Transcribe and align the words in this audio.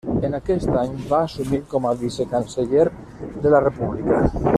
En 0.27 0.35
aquest 0.35 0.71
any 0.83 0.95
va 1.11 1.19
assumir 1.25 1.59
com 1.73 1.85
a 1.89 1.93
vicecanceller 1.99 2.87
de 3.45 3.53
la 3.57 3.61
República. 3.67 4.23